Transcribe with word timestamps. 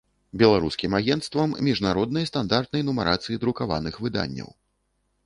Беларускiм 0.41 0.95
агенцтвам 0.99 1.53
мiжнароднай 1.67 2.25
стандартнай 2.31 2.87
нумарацыi 2.89 3.39
друкаваных 3.45 4.01
выданняў. 4.07 4.49